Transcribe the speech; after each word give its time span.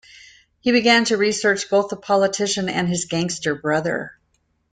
He 0.61 0.71
began 0.71 1.05
to 1.05 1.17
research 1.17 1.69
both 1.69 1.89
the 1.91 1.95
politician 1.95 2.69
and 2.69 2.89
his 2.89 3.05
gangster 3.05 3.53
brother. 3.53 4.17